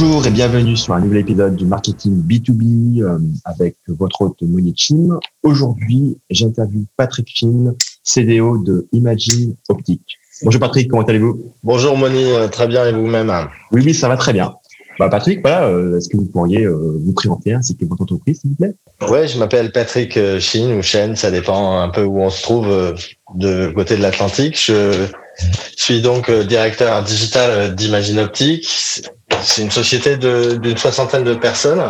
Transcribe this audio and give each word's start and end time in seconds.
Bonjour 0.00 0.24
et 0.28 0.30
bienvenue 0.30 0.76
sur 0.76 0.94
un 0.94 1.00
nouvel 1.00 1.18
épisode 1.18 1.56
du 1.56 1.66
marketing 1.66 2.22
B2B 2.22 3.02
euh, 3.02 3.18
avec 3.44 3.74
votre 3.88 4.20
hôte 4.20 4.40
Monique 4.42 4.78
Chim. 4.78 5.18
Aujourd'hui, 5.42 6.16
j'interviewe 6.30 6.84
Patrick 6.96 7.28
Finn, 7.36 7.74
CDO 8.04 8.58
de 8.58 8.86
Imagine 8.92 9.56
Optique. 9.68 10.18
Bonjour 10.44 10.60
Patrick, 10.60 10.88
comment 10.88 11.02
allez-vous? 11.02 11.52
Bonjour 11.64 11.96
Moni, 11.96 12.22
euh, 12.26 12.46
très 12.46 12.68
bien 12.68 12.86
et 12.86 12.92
vous-même? 12.92 13.32
Oui, 13.72 13.82
oui, 13.84 13.92
ça 13.92 14.06
va 14.06 14.16
très 14.16 14.32
bien. 14.32 14.54
Bah, 15.00 15.08
Patrick, 15.08 15.40
voilà, 15.40 15.64
euh, 15.64 15.98
est-ce 15.98 16.08
que 16.08 16.16
vous 16.16 16.26
pourriez 16.26 16.64
vous 16.68 17.12
présenter 17.12 17.54
ainsi 17.54 17.76
que 17.76 17.84
votre 17.84 18.02
entreprise, 18.02 18.40
s'il 18.40 18.50
vous 18.50 18.56
plaît? 18.56 18.76
Ouais, 19.10 19.26
je 19.26 19.36
m'appelle 19.36 19.72
Patrick 19.72 20.16
Chine 20.38 20.78
ou 20.78 20.82
Chen, 20.82 21.16
ça 21.16 21.32
dépend 21.32 21.80
un 21.80 21.88
peu 21.88 22.04
où 22.04 22.20
on 22.20 22.30
se 22.30 22.40
trouve 22.42 22.68
de 23.34 23.72
côté 23.72 23.96
de 23.96 24.02
l'Atlantique. 24.02 24.56
Je 24.64 25.08
suis 25.74 26.02
donc 26.02 26.30
directeur 26.30 27.02
digital 27.02 27.74
d'Imagine 27.74 28.20
Optique. 28.20 29.02
C'est 29.42 29.62
une 29.62 29.70
société 29.70 30.16
d'une 30.16 30.76
soixantaine 30.76 31.24
de 31.24 31.34
personnes 31.34 31.82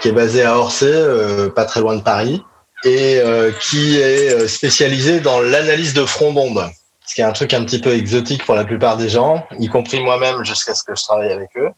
qui 0.00 0.08
est 0.08 0.12
basée 0.12 0.44
à 0.44 0.58
Orsay, 0.58 0.86
euh, 0.86 1.50
pas 1.50 1.64
très 1.64 1.80
loin 1.80 1.96
de 1.96 2.02
Paris, 2.02 2.42
et 2.84 3.18
euh, 3.18 3.50
qui 3.60 3.98
est 3.98 4.32
euh, 4.32 4.48
spécialisée 4.48 5.20
dans 5.20 5.40
l'analyse 5.40 5.94
de 5.94 6.04
front 6.04 6.32
d'onde, 6.32 6.68
ce 7.06 7.14
qui 7.14 7.20
est 7.22 7.24
un 7.24 7.32
truc 7.32 7.54
un 7.54 7.64
petit 7.64 7.80
peu 7.80 7.92
exotique 7.94 8.44
pour 8.44 8.54
la 8.54 8.64
plupart 8.64 8.96
des 8.96 9.08
gens, 9.08 9.46
y 9.58 9.68
compris 9.68 10.00
moi-même 10.00 10.44
jusqu'à 10.44 10.74
ce 10.74 10.84
que 10.84 10.94
je 10.94 11.02
travaille 11.02 11.32
avec 11.32 11.50
eux. 11.56 11.70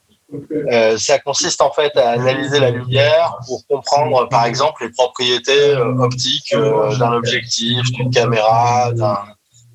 Euh, 0.73 0.98
ça 0.98 1.21
consiste 1.21 1.60
en 1.60 1.71
fait 1.71 1.96
à 1.96 2.10
analyser 2.10 2.59
la 2.59 2.71
lumière 2.71 3.38
pour 3.46 3.65
comprendre 3.69 4.29
par 4.29 4.45
exemple 4.45 4.82
les 4.85 4.91
propriétés 4.91 5.76
optiques 5.76 6.52
d'un 6.98 7.13
objectif, 7.13 7.93
d'une 7.93 8.10
caméra, 8.10 8.91
d'un 8.93 9.19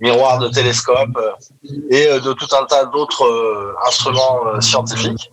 miroir 0.02 0.40
de 0.40 0.50
télescope 0.50 1.16
euh, 1.16 1.32
et 1.90 2.08
euh, 2.08 2.20
de 2.20 2.34
tout 2.34 2.48
un 2.60 2.66
tas 2.66 2.86
d'autres 2.86 3.24
euh, 3.24 3.76
instruments 3.88 4.60
scientifiques. 4.60 5.32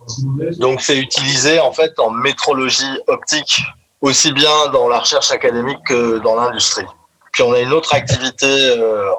Donc 0.57 0.81
c'est 0.81 0.97
utilisé 0.97 1.59
en 1.59 1.73
fait 1.73 1.99
en 1.99 2.11
métrologie 2.11 2.99
optique 3.07 3.61
aussi 4.01 4.31
bien 4.31 4.67
dans 4.71 4.87
la 4.87 4.99
recherche 4.99 5.31
académique 5.31 5.79
que 5.85 6.19
dans 6.19 6.35
l'industrie. 6.35 6.85
Puis 7.33 7.43
on 7.43 7.51
a 7.51 7.59
une 7.59 7.73
autre 7.73 7.93
activité 7.93 8.47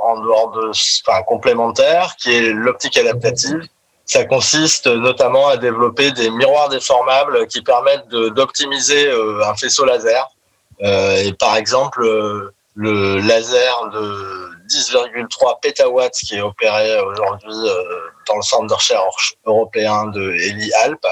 en 0.03 0.21
dehors 0.21 0.51
de, 0.53 0.71
enfin 0.71 1.23
complémentaire, 1.23 2.17
qui 2.19 2.33
est 2.33 2.53
l'optique 2.53 2.97
adaptative. 2.97 3.63
Ça 4.05 4.25
consiste 4.25 4.87
notamment 4.89 5.49
à 5.49 5.59
développer 5.59 6.11
des 6.13 6.31
miroirs 6.31 6.71
déformables 6.71 7.47
qui 7.47 7.63
permettent 7.63 8.09
d'optimiser 8.09 9.13
un 9.13 9.55
faisceau 9.55 9.85
laser. 9.85 10.27
et 10.81 11.33
par 11.39 11.57
exemple, 11.57 12.03
le 12.75 13.19
laser 13.19 13.91
de 13.93 14.50
10,3 14.71 15.61
pétawatts 15.61 16.19
qui 16.19 16.37
est 16.37 16.41
opéré 16.41 17.01
aujourd'hui 17.01 17.55
euh, 17.55 17.83
dans 18.29 18.37
le 18.37 18.43
centre 18.43 18.67
de 18.67 18.75
recherche 18.75 19.35
européen 19.45 20.07
de 20.07 20.33
Eli 20.33 20.73
Alp. 20.85 21.05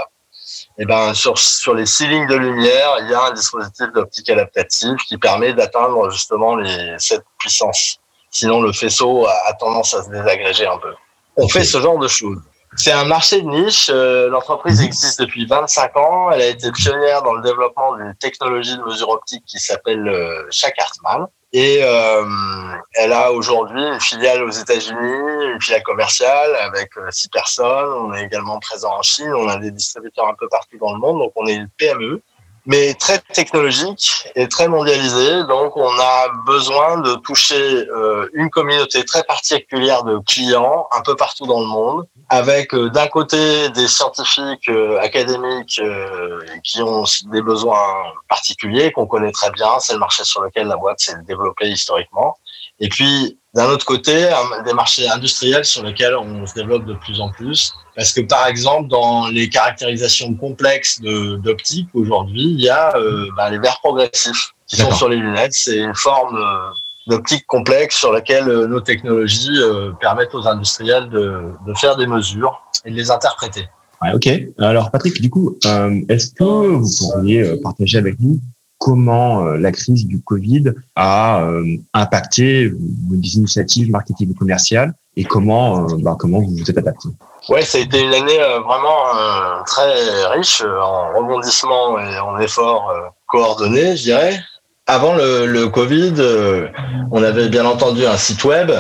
Et 0.79 0.83
eh 0.83 0.87
ben 0.87 1.13
sur 1.13 1.37
sur 1.37 1.75
les 1.75 1.87
six 1.87 2.07
lignes 2.07 2.27
de 2.27 2.37
lumière, 2.37 2.97
il 3.01 3.11
y 3.11 3.15
a 3.15 3.25
un 3.25 3.33
dispositif 3.33 3.93
d'optique 3.93 4.31
adaptative 4.31 4.97
qui 5.07 5.19
permet 5.19 5.53
d'atteindre 5.53 6.09
justement 6.11 6.57
les 6.57 6.95
cette 6.99 7.25
puissance. 7.39 7.99
Sinon, 8.31 8.61
le 8.61 8.73
faisceau 8.73 9.27
a, 9.27 9.53
tendance 9.55 9.95
à 9.95 10.03
se 10.03 10.11
désagréger 10.11 10.67
un 10.67 10.79
peu. 10.79 10.95
On 11.37 11.49
fait 11.49 11.65
ce 11.65 11.81
genre 11.81 11.99
de 11.99 12.09
choses. 12.09 12.39
C'est 12.77 12.93
un 12.93 13.05
marché 13.05 13.41
de 13.41 13.49
niche. 13.49 13.91
Euh, 13.93 14.29
l'entreprise 14.29 14.81
existe 14.83 15.21
depuis 15.21 15.47
25 15.47 15.97
ans. 15.97 16.31
Elle 16.31 16.43
a 16.43 16.47
été 16.47 16.71
pionnière 16.71 17.23
dans 17.23 17.33
le 17.33 17.43
développement 17.43 17.97
d'une 17.97 18.15
technologie 18.15 18.77
de 18.77 18.83
mesure 18.83 19.09
optique 19.09 19.45
qui 19.47 19.59
s'appelle 19.59 20.07
euh, 20.07 20.49
Hartmann. 20.79 21.27
Et 21.53 21.81
euh, 21.83 22.25
elle 22.95 23.13
a 23.13 23.33
aujourd'hui 23.33 23.83
une 23.83 24.01
filiale 24.01 24.43
aux 24.43 24.51
États-Unis, 24.51 25.53
une 25.55 25.61
filiale 25.61 25.83
commerciale 25.83 26.55
avec 26.57 26.91
euh, 26.99 27.11
six 27.11 27.29
personnes. 27.29 27.89
On 27.89 28.13
est 28.13 28.25
également 28.25 28.59
présent 28.59 28.93
en 28.99 29.03
Chine. 29.03 29.33
On 29.35 29.49
a 29.49 29.57
des 29.57 29.71
distributeurs 29.71 30.29
un 30.29 30.35
peu 30.35 30.49
partout 30.49 30.77
dans 30.79 30.93
le 30.93 30.99
monde. 30.99 31.19
Donc, 31.21 31.33
on 31.37 31.47
est 31.47 31.55
une 31.55 31.69
PME 31.79 32.21
mais 32.69 32.93
très 32.93 33.19
technologique 33.33 34.29
et 34.37 34.47
très 34.47 34.69
mondialisé. 34.69 35.43
Donc, 35.45 35.75
on 35.79 35.89
a 35.89 36.29
besoin 36.45 37.01
de 37.01 37.15
toucher 37.15 37.57
euh, 37.57 38.29
une 38.35 38.51
communauté 38.51 39.07
très 39.07 39.25
particulière 39.25 40.05
de 40.05 40.19
clients 40.19 40.87
un 40.93 41.01
peu 41.01 41.17
partout 41.17 41.47
dans 41.47 41.61
le 41.61 41.67
monde, 41.67 42.07
avec 42.29 42.75
euh, 42.75 42.91
d'un 42.91 43.07
côté 43.07 43.71
des 43.71 43.89
scientifiques 43.89 44.69
euh, 44.69 45.01
académiques 45.01 45.81
qui 46.63 46.83
ont 46.83 47.05
des 47.33 47.41
besoins 47.41 48.03
particuliers 48.29 48.93
qu'on 48.93 49.07
connaît 49.07 49.33
très 49.33 49.51
bien. 49.51 49.79
C'est 49.81 49.95
le 49.95 49.99
marché 49.99 50.25
sur 50.25 50.43
lequel 50.43 50.67
la 50.67 50.77
boîte 50.77 51.01
s'est 51.01 51.17
développée 51.27 51.71
historiquement. 51.71 52.37
Et 52.81 52.89
puis, 52.89 53.39
d'un 53.55 53.67
autre 53.71 53.85
côté, 53.85 54.31
des 54.65 54.73
marchés 54.73 55.09
industriels 55.09 55.65
sur 55.65 55.83
lesquels 55.83 56.15
on 56.15 56.47
se 56.47 56.55
développe 56.55 56.85
de 56.85 56.95
plus 56.95 57.21
en 57.21 57.31
plus. 57.31 57.75
Parce 57.97 58.13
que, 58.13 58.21
par 58.21 58.47
exemple, 58.47 58.89
dans 58.89 59.27
les 59.29 59.49
caractérisations 59.49 60.35
complexes 60.35 61.01
d'optique, 61.01 61.89
aujourd'hui, 61.95 62.43
il 62.43 62.61
y 62.61 62.69
a 62.69 62.97
euh, 62.97 63.27
bah, 63.37 63.51
les 63.51 63.59
verres 63.59 63.81
progressifs 63.83 64.55
qui 64.69 64.77
sont 64.77 64.93
sur 64.93 65.09
les 65.09 65.17
lunettes. 65.17 65.55
C'est 65.55 65.79
une 65.79 65.95
forme 65.95 66.37
euh, 66.37 66.71
d'optique 67.09 67.45
complexe 67.47 67.97
sur 67.97 68.13
laquelle 68.13 68.49
euh, 68.49 68.69
nos 68.69 68.81
technologies 68.81 69.59
permettent 69.99 70.35
aux 70.35 70.47
industriels 70.47 71.09
de, 71.09 71.51
de, 71.67 71.75
faire 71.75 71.97
des 71.97 72.07
mesures 72.07 72.63
et 72.85 72.91
de 72.93 72.97
les 72.97 73.11
interpréter. 73.11 73.67
Ouais, 74.01 74.13
ok. 74.15 74.29
Alors, 74.59 74.93
Patrick, 74.93 75.21
du 75.21 75.31
coup, 75.31 75.59
est-ce 76.09 76.33
que 76.33 76.45
vous 76.45 76.89
pourriez 77.01 77.57
partager 77.61 77.99
avec 77.99 78.21
nous 78.21 78.39
comment 78.79 79.45
euh, 79.45 79.57
la 79.57 79.73
crise 79.73 80.07
du 80.07 80.21
Covid 80.21 80.73
a 80.97 81.43
euh, 81.43 81.77
impacté 81.93 82.69
vos 82.69 83.17
initiatives 83.17 83.91
marketing 83.91 84.35
commerciales 84.35 84.95
et 85.17 85.25
comment, 85.25 85.85
euh, 85.85 85.97
bah, 85.99 86.17
comment 86.19 86.39
vous 86.41 86.51
vous 86.51 86.71
êtes 86.71 86.79
adapté 86.79 87.09
Ouais, 87.49 87.63
ça 87.63 87.79
a 87.79 87.81
été 87.81 88.01
une 88.01 88.15
année 88.15 88.39
vraiment 88.65 89.65
très 89.65 90.27
riche 90.35 90.63
en 90.63 91.13
rebondissements 91.17 91.99
et 91.99 92.19
en 92.19 92.39
efforts 92.39 92.93
coordonnés, 93.27 93.97
je 93.97 94.03
dirais. 94.03 94.39
Avant 94.87 95.15
le 95.15 95.67
Covid, 95.67 96.15
on 97.11 97.23
avait 97.23 97.49
bien 97.49 97.65
entendu 97.65 98.05
un 98.07 98.19
site 98.19 98.45
web, 98.45 98.71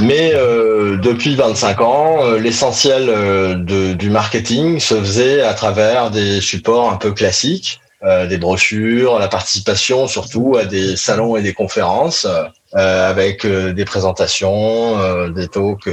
mais 0.00 0.32
depuis 0.32 1.34
25 1.34 1.80
ans, 1.82 2.30
l'essentiel 2.38 3.64
du 3.66 4.08
marketing 4.08 4.80
se 4.80 4.94
faisait 4.94 5.42
à 5.42 5.52
travers 5.52 6.10
des 6.10 6.40
supports 6.40 6.90
un 6.90 6.96
peu 6.96 7.12
classiques 7.12 7.80
euh, 8.02 8.26
des 8.26 8.36
brochures, 8.36 9.18
la 9.18 9.26
participation 9.26 10.06
surtout 10.06 10.58
à 10.58 10.66
des 10.66 10.96
salons 10.96 11.34
et 11.34 11.40
des 11.40 11.54
conférences 11.54 12.26
euh, 12.26 13.08
avec 13.08 13.46
euh, 13.46 13.72
des 13.72 13.86
présentations, 13.86 15.28
des 15.30 15.48
talks 15.48 15.88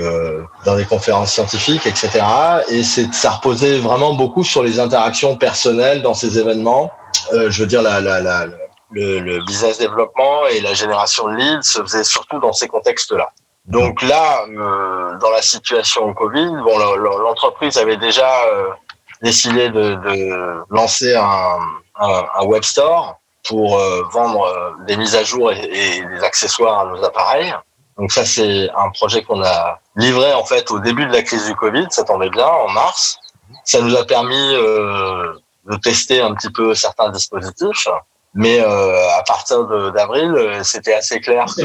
dans 0.65 0.75
des 0.75 0.83
conférences 0.83 1.31
scientifiques, 1.31 1.85
etc. 1.85 2.19
Et 2.67 2.83
c'est 2.83 3.13
ça 3.13 3.31
reposait 3.31 3.77
vraiment 3.77 4.15
beaucoup 4.15 4.43
sur 4.43 4.63
les 4.63 4.81
interactions 4.81 5.37
personnelles 5.37 6.01
dans 6.01 6.13
ces 6.13 6.37
événements. 6.37 6.91
je 7.31 7.61
veux 7.61 7.67
dire 7.67 7.81
la, 7.81 8.01
la, 8.01 8.19
la 8.19 8.47
le, 8.91 9.19
le, 9.19 9.39
business 9.45 9.77
développement 9.77 10.45
et 10.47 10.59
la 10.59 10.73
génération 10.73 11.29
de 11.29 11.35
leads 11.35 11.63
se 11.63 11.81
faisait 11.83 12.03
surtout 12.03 12.39
dans 12.41 12.51
ces 12.51 12.67
contextes-là. 12.67 13.29
Donc 13.65 14.01
là, 14.01 14.45
dans 15.21 15.31
la 15.31 15.41
situation 15.41 16.13
Covid, 16.13 16.51
bon, 16.65 16.77
l'entreprise 16.77 17.77
avait 17.77 17.95
déjà 17.95 18.29
décidé 19.21 19.69
de, 19.69 19.95
de 19.95 20.63
lancer 20.69 21.15
un, 21.15 21.59
un, 21.95 22.45
web 22.45 22.63
store 22.63 23.19
pour 23.47 23.77
euh, 23.77 24.03
vendre 24.11 24.43
euh, 24.43 24.71
des 24.85 24.97
mises 24.97 25.15
à 25.15 25.23
jour 25.23 25.51
et, 25.51 25.67
des 25.67 26.23
accessoires 26.23 26.79
à 26.79 26.85
nos 26.85 27.03
appareils. 27.03 27.53
Donc 27.97 28.11
ça, 28.11 28.25
c'est 28.25 28.69
un 28.75 28.89
projet 28.89 29.23
qu'on 29.23 29.43
a 29.43 29.79
livré 29.95 30.33
en 30.33 30.43
fait 30.43 30.71
au 30.71 30.79
début 30.79 31.05
de 31.05 31.11
la 31.11 31.21
crise 31.21 31.45
du 31.45 31.55
Covid, 31.55 31.87
ça 31.89 32.03
tombait 32.03 32.29
bien, 32.29 32.47
en 32.47 32.69
mars. 32.69 33.19
Ça 33.65 33.81
nous 33.81 33.95
a 33.95 34.05
permis 34.05 34.55
euh, 34.55 35.33
de 35.69 35.75
tester 35.77 36.21
un 36.21 36.33
petit 36.33 36.49
peu 36.49 36.73
certains 36.73 37.09
dispositifs, 37.11 37.87
mais 38.33 38.59
à 38.59 39.23
partir 39.27 39.63
d'avril, 39.91 40.35
c'était 40.63 40.95
assez 40.95 41.21
clair 41.21 41.45
que 41.55 41.61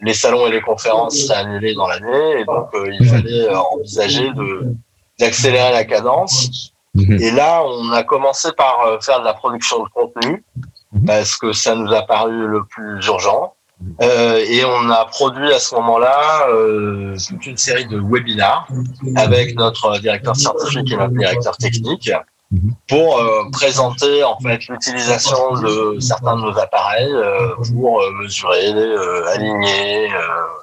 les, 0.00 0.14
salons 0.14 0.46
et 0.46 0.50
les 0.50 0.62
conférences 0.62 1.16
seraient 1.16 1.40
annulés 1.40 1.74
dans 1.74 1.86
l'année, 1.86 2.40
et 2.40 2.44
donc 2.46 2.70
il 2.74 3.06
fallait 3.06 3.54
envisager 3.54 4.30
de 4.30 4.74
d'accélérer 5.20 5.72
la 5.72 5.84
cadence 5.84 6.72
Mhm. 6.94 7.20
Et 7.20 7.30
là, 7.30 7.62
on 7.64 7.90
a 7.90 8.02
commencé 8.04 8.52
par 8.52 8.86
euh, 8.86 8.98
faire 9.00 9.20
de 9.20 9.24
la 9.24 9.34
production 9.34 9.82
de 9.82 9.88
contenu 9.88 10.44
mhm. 10.92 11.06
parce 11.06 11.36
que 11.36 11.52
ça 11.52 11.74
nous 11.74 11.92
a 11.92 12.02
paru 12.02 12.46
le 12.46 12.64
plus 12.64 13.04
urgent. 13.06 13.54
Euh, 14.00 14.44
et 14.48 14.64
on 14.64 14.88
a 14.88 15.04
produit 15.06 15.52
à 15.52 15.58
ce 15.58 15.74
moment-là 15.74 16.48
euh, 16.48 17.16
toute 17.28 17.46
une 17.46 17.56
série 17.56 17.86
de 17.86 17.98
webinars 17.98 18.68
avec 19.16 19.56
notre 19.56 19.98
directeur 19.98 20.36
scientifique 20.36 20.90
et 20.92 20.96
notre 20.96 21.12
directeur 21.12 21.56
technique 21.56 22.10
mhm. 22.52 22.74
pour 22.88 23.18
euh, 23.18 23.42
présenter 23.52 24.22
en 24.22 24.38
fait 24.38 24.68
l'utilisation 24.68 25.54
de 25.54 25.98
certains 26.00 26.36
de 26.36 26.42
nos 26.42 26.58
appareils 26.58 27.12
euh, 27.12 27.48
pour 27.72 28.00
mesurer, 28.22 28.72
aligner 29.32 30.08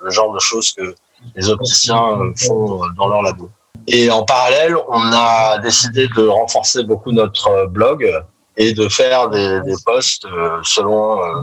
le 0.02 0.10
genre 0.10 0.34
de 0.34 0.40
choses 0.40 0.72
que 0.72 0.96
les 1.36 1.50
opticiens 1.50 2.18
font 2.38 2.82
dans 2.96 3.08
leur 3.08 3.22
labo. 3.22 3.50
Et 3.88 4.10
en 4.12 4.24
parallèle, 4.24 4.76
on 4.90 5.12
a 5.14 5.58
décidé 5.60 6.08
de 6.16 6.28
renforcer 6.28 6.84
beaucoup 6.84 7.12
notre 7.12 7.68
blog 7.68 8.10
et 8.58 8.74
de 8.74 8.90
faire 8.90 9.30
des, 9.30 9.62
des 9.62 9.76
posts 9.86 10.26
euh, 10.26 10.60
selon 10.64 11.24
euh, 11.24 11.42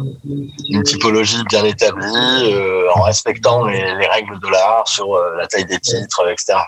une 0.68 0.82
typologie 0.82 1.42
bien 1.48 1.64
établie, 1.64 2.52
euh, 2.52 2.86
en 2.94 3.02
respectant 3.02 3.64
les, 3.64 3.94
les, 3.96 4.06
règles 4.06 4.38
de 4.40 4.48
l'art 4.48 4.86
sur 4.86 5.18
la 5.36 5.46
taille 5.46 5.64
des 5.64 5.78
titres, 5.78 6.28
etc. 6.30 6.58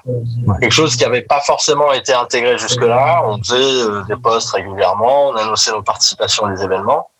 Quelque 0.60 0.72
chose 0.72 0.96
qui 0.96 1.02
n'avait 1.02 1.22
pas 1.22 1.40
forcément 1.40 1.92
été 1.92 2.12
intégré 2.14 2.56
jusque-là. 2.56 3.22
On 3.26 3.38
faisait 3.42 4.04
des 4.08 4.16
posts 4.16 4.52
régulièrement, 4.52 5.28
on 5.28 5.36
annonçait 5.36 5.72
nos 5.72 5.82
participations 5.82 6.46
à 6.46 6.52
des 6.52 6.62
événements 6.62 7.10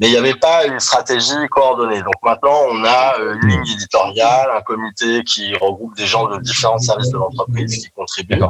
mais 0.00 0.08
il 0.08 0.10
n'y 0.10 0.16
avait 0.16 0.34
pas 0.34 0.66
une 0.66 0.78
stratégie 0.80 1.34
coordonnée. 1.50 2.00
Donc 2.02 2.14
maintenant, 2.22 2.56
on 2.70 2.84
a 2.84 3.18
euh, 3.20 3.34
une 3.34 3.48
ligne 3.48 3.72
éditoriale, 3.74 4.48
un 4.56 4.60
comité 4.62 5.22
qui 5.24 5.54
regroupe 5.56 5.96
des 5.96 6.06
gens 6.06 6.28
de 6.28 6.38
différents 6.40 6.78
services 6.78 7.10
de 7.10 7.18
l'entreprise 7.18 7.78
qui 7.78 7.90
contribuent. 7.90 8.42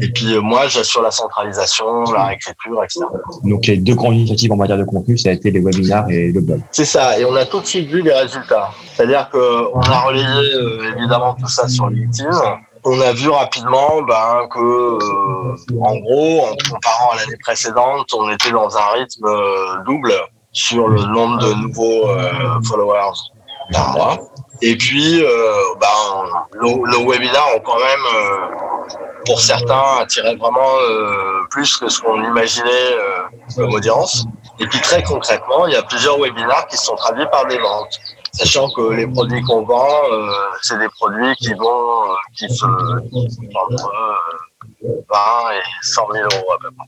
Et 0.00 0.08
puis 0.10 0.34
euh, 0.34 0.40
moi, 0.40 0.68
j'assure 0.68 1.02
la 1.02 1.10
centralisation, 1.10 2.04
la 2.12 2.26
réécriture, 2.26 2.82
etc. 2.84 3.00
Donc 3.44 3.66
les 3.66 3.76
deux 3.76 3.94
grandes 3.94 4.14
initiatives 4.14 4.52
en 4.52 4.56
matière 4.56 4.78
de 4.78 4.84
contenu, 4.84 5.18
ça 5.18 5.30
a 5.30 5.32
été 5.32 5.50
les 5.50 5.60
webinaires 5.60 6.08
et 6.08 6.32
le 6.32 6.40
blog. 6.40 6.60
C'est 6.70 6.84
ça, 6.84 7.18
et 7.18 7.24
on 7.24 7.34
a 7.34 7.44
tout 7.44 7.60
de 7.60 7.66
suite 7.66 7.88
vu 7.88 8.02
les 8.02 8.12
résultats. 8.12 8.70
C'est-à-dire 8.94 9.28
qu'on 9.30 9.80
a 9.80 10.00
relayé 10.00 10.54
euh, 10.54 10.94
évidemment 10.96 11.34
tout 11.34 11.48
ça 11.48 11.68
sur 11.68 11.88
LinkedIn 11.88 12.30
on 12.86 13.00
a 13.00 13.12
vu 13.12 13.28
rapidement 13.28 14.00
ben, 14.02 14.46
que, 14.48 14.60
euh, 14.60 15.80
en 15.82 15.96
gros, 15.96 16.46
en 16.46 16.56
comparant 16.70 17.10
à 17.10 17.16
l'année 17.16 17.36
précédente, 17.42 18.14
on 18.14 18.30
était 18.30 18.52
dans 18.52 18.76
un 18.76 18.86
rythme 18.94 19.26
euh, 19.26 19.82
double 19.84 20.14
sur 20.52 20.86
le 20.86 21.02
nombre 21.02 21.38
de 21.38 21.52
nouveaux 21.54 22.08
euh, 22.08 22.60
followers 22.64 23.18
par 23.72 23.90
mois. 23.90 24.18
Et 24.62 24.76
puis, 24.76 25.20
ben, 25.80 26.62
nos, 26.62 27.10
webinaires 27.10 27.56
ont 27.56 27.60
quand 27.60 27.78
même, 27.78 28.96
pour 29.26 29.40
certains, 29.40 29.98
attiré 30.00 30.36
vraiment 30.36 30.70
plus 31.50 31.76
que 31.76 31.88
ce 31.88 32.00
qu'on 32.00 32.22
imaginait 32.24 32.96
comme 33.54 33.74
audience. 33.74 34.24
Et 34.58 34.66
puis 34.66 34.80
très 34.80 35.02
concrètement, 35.02 35.66
il 35.66 35.74
y 35.74 35.76
a 35.76 35.82
plusieurs 35.82 36.18
webinaires 36.18 36.66
qui 36.68 36.78
sont 36.78 36.94
traduits 36.94 37.26
par 37.30 37.46
des 37.46 37.58
ventes 37.58 38.00
sachant 38.36 38.68
que 38.70 38.92
les 38.92 39.06
produits 39.06 39.42
qu'on 39.42 39.62
vend, 39.64 39.88
euh, 40.12 40.28
c'est 40.62 40.78
des 40.78 40.88
produits 40.88 41.34
qui 41.36 41.54
vont, 41.54 41.64
euh, 41.64 42.14
qui 42.36 42.48
se 42.48 42.64
entre 42.64 43.90
20 44.82 44.90
et 44.90 45.62
100 45.82 46.02
000 46.12 46.24
euros 46.24 46.52
à 46.52 46.58
peu 46.62 46.68
près. 46.76 46.86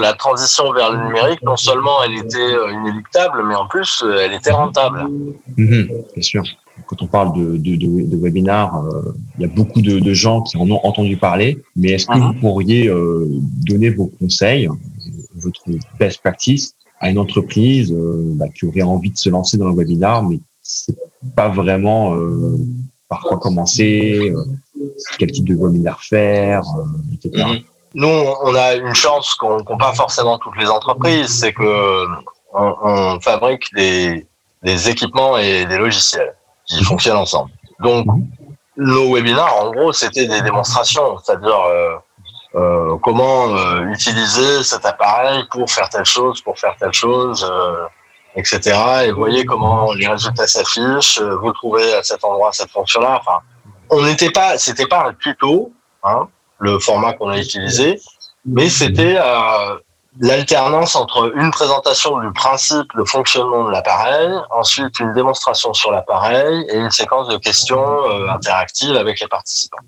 La 0.00 0.12
transition 0.12 0.72
vers 0.72 0.92
le 0.92 1.06
numérique, 1.06 1.42
non 1.42 1.56
seulement 1.56 2.04
elle 2.04 2.18
était 2.18 2.36
euh, 2.36 2.70
inéluctable, 2.70 3.42
mais 3.48 3.54
en 3.54 3.66
plus, 3.66 4.04
elle 4.20 4.34
était 4.34 4.50
rentable. 4.50 5.08
Mhm, 5.56 5.88
bien 6.14 6.22
sûr. 6.22 6.42
Quand 6.86 7.00
on 7.00 7.06
parle 7.06 7.32
de, 7.32 7.56
de, 7.56 7.76
de, 7.76 8.10
de 8.10 8.16
webinars, 8.18 8.84
il 9.38 9.42
y 9.42 9.44
a 9.46 9.48
beaucoup 9.48 9.80
de, 9.80 9.98
de, 9.98 10.12
gens 10.12 10.42
qui 10.42 10.58
en 10.58 10.70
ont 10.70 10.80
entendu 10.84 11.16
parler. 11.16 11.62
Mais 11.74 11.92
est-ce 11.92 12.06
que 12.06 12.18
mhm. 12.18 12.26
vous 12.26 12.34
pourriez 12.34 12.92
donner 13.66 13.88
vos 13.88 14.12
conseils, 14.20 14.68
votre 15.36 15.62
best 15.98 16.20
practice 16.20 16.74
à 17.00 17.08
une 17.10 17.18
entreprise 17.18 17.90
bah, 18.36 18.48
qui 18.54 18.66
aurait 18.66 18.82
envie 18.82 19.10
de 19.10 19.16
se 19.16 19.30
lancer 19.30 19.56
dans 19.56 19.68
le 19.68 19.74
webinar, 19.74 20.22
mais 20.22 20.38
c'est 20.66 20.96
pas 21.36 21.48
vraiment 21.48 22.14
euh, 22.14 22.56
par 23.08 23.20
quoi 23.20 23.38
commencer, 23.38 24.32
euh, 24.34 24.44
quel 25.18 25.30
type 25.30 25.46
de 25.48 25.54
webinaire 25.54 26.00
faire, 26.00 26.62
euh, 26.78 27.14
etc. 27.14 27.44
Mhm. 27.44 27.60
Nous, 27.94 28.08
on 28.42 28.54
a 28.54 28.74
une 28.74 28.94
chance 28.94 29.34
qu'on 29.34 29.58
n'a 29.58 29.76
pas 29.78 29.94
forcément 29.94 30.38
toutes 30.38 30.56
les 30.58 30.68
entreprises, 30.68 31.38
c'est 31.38 31.52
que 31.52 32.06
on, 32.52 33.20
fabrique 33.20 33.72
des, 33.74 34.26
des, 34.62 34.88
équipements 34.88 35.36
et 35.38 35.66
des 35.66 35.78
logiciels 35.78 36.34
qui 36.66 36.80
mhm. 36.80 36.84
fonctionnent 36.84 37.16
ensemble. 37.18 37.50
Donc, 37.80 38.06
mhm. 38.06 38.26
nos 38.76 39.14
webinaires, 39.14 39.54
en 39.62 39.70
gros, 39.70 39.92
c'était 39.92 40.26
des 40.26 40.42
démonstrations, 40.42 41.18
c'est-à-dire 41.22 41.60
euh, 42.54 42.96
comment 43.02 43.54
utiliser 43.86 44.64
cet 44.64 44.84
appareil 44.84 45.44
pour 45.50 45.70
faire 45.70 45.88
telle 45.88 46.06
chose, 46.06 46.40
pour 46.40 46.58
faire 46.58 46.74
telle 46.78 46.92
chose, 46.92 47.46
etc. 48.36 48.60
Et 49.04 49.10
vous 49.10 49.18
voyez 49.18 49.44
comment 49.44 49.92
les 49.92 50.06
résultats 50.06 50.46
s'affichent. 50.46 51.20
Euh, 51.20 51.36
vous 51.36 51.52
trouvez 51.52 51.94
à 51.94 52.02
cet 52.02 52.24
endroit 52.24 52.50
cette 52.52 52.70
fonction-là. 52.70 53.18
Enfin, 53.20 53.38
on 53.90 54.02
n'était 54.02 54.30
pas, 54.30 54.58
c'était 54.58 54.86
pas 54.86 55.08
un 55.08 55.14
tuto, 55.14 55.72
hein, 56.04 56.28
le 56.58 56.78
format 56.78 57.12
qu'on 57.12 57.28
a 57.28 57.38
utilisé, 57.38 58.00
mais 58.44 58.68
c'était 58.68 59.16
euh, 59.18 59.78
l'alternance 60.20 60.96
entre 60.96 61.32
une 61.36 61.50
présentation 61.50 62.18
du 62.20 62.32
principe 62.32 62.86
de 62.96 63.04
fonctionnement 63.04 63.64
de 63.64 63.70
l'appareil, 63.70 64.30
ensuite 64.50 64.98
une 65.00 65.12
démonstration 65.12 65.72
sur 65.74 65.90
l'appareil 65.90 66.66
et 66.70 66.76
une 66.76 66.90
séquence 66.90 67.28
de 67.28 67.36
questions 67.36 68.04
euh, 68.04 68.28
interactives 68.28 68.96
avec 68.96 69.20
les 69.20 69.28
participants. 69.28 69.78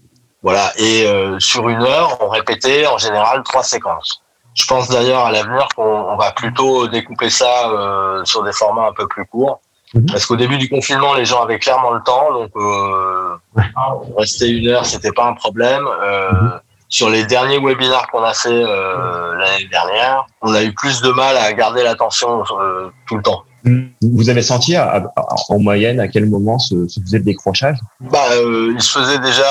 Voilà. 0.42 0.72
Et 0.76 1.04
euh, 1.06 1.38
sur 1.40 1.68
une 1.68 1.82
heure, 1.82 2.18
on 2.20 2.28
répétait 2.28 2.86
en 2.86 2.98
général 2.98 3.42
trois 3.42 3.62
séquences. 3.62 4.22
Je 4.58 4.66
pense 4.66 4.88
d'ailleurs 4.88 5.24
à 5.24 5.30
l'avenir 5.30 5.68
qu'on 5.76 6.16
va 6.16 6.32
plutôt 6.32 6.88
découper 6.88 7.30
ça 7.30 7.70
euh, 7.70 8.24
sur 8.24 8.42
des 8.42 8.52
formats 8.52 8.88
un 8.88 8.92
peu 8.92 9.06
plus 9.06 9.24
courts. 9.24 9.60
Mhm. 9.94 10.06
Parce 10.06 10.26
qu'au 10.26 10.36
début 10.36 10.58
du 10.58 10.68
confinement, 10.68 11.14
les 11.14 11.24
gens 11.24 11.42
avaient 11.42 11.58
clairement 11.58 11.92
le 11.92 12.02
temps, 12.02 12.32
donc 12.32 12.50
euh, 12.56 13.36
rester 14.16 14.48
une 14.48 14.68
heure, 14.68 14.84
c'était 14.84 15.12
pas 15.12 15.26
un 15.26 15.34
problème. 15.34 15.86
Euh, 16.02 16.32
mhm. 16.32 16.60
Sur 16.90 17.10
les 17.10 17.24
derniers 17.24 17.58
webinaires 17.58 18.06
qu'on 18.10 18.22
a 18.22 18.32
fait 18.32 18.48
euh, 18.50 19.34
l'année 19.34 19.68
dernière, 19.70 20.26
on 20.40 20.54
a 20.54 20.62
eu 20.62 20.72
plus 20.72 21.02
de 21.02 21.10
mal 21.10 21.36
à 21.36 21.52
garder 21.52 21.82
l'attention 21.82 22.44
euh, 22.58 22.88
tout 23.06 23.16
le 23.16 23.22
temps. 23.22 23.44
Mhm. 23.64 23.90
Vous 24.14 24.30
avez 24.30 24.42
senti 24.42 24.76
en 24.76 25.58
moyenne 25.58 26.00
à 26.00 26.08
quel 26.08 26.26
moment 26.26 26.58
se, 26.58 26.88
se 26.88 27.00
faisait 27.00 27.18
le 27.18 27.24
décrochage? 27.24 27.76
Bah, 28.00 28.24
Il 28.40 28.80
se 28.80 28.98
faisait 28.98 29.18
déjà 29.18 29.46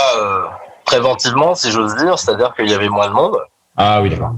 préventivement, 0.85 1.53
si 1.53 1.71
j'ose 1.71 1.95
dire, 1.95 2.17
c'est-à-dire 2.17 2.53
qu'il 2.55 2.69
y 2.69 2.73
avait 2.73 2.89
moins 2.89 3.07
de 3.07 3.13
monde. 3.13 3.37
Ah 3.79 4.01
oui, 4.01 4.09
d'accord. 4.09 4.33